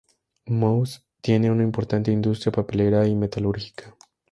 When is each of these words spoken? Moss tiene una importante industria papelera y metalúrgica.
Moss 0.49 1.05
tiene 1.21 1.51
una 1.51 1.61
importante 1.61 2.11
industria 2.11 2.51
papelera 2.51 3.05
y 3.07 3.15
metalúrgica. 3.15 3.95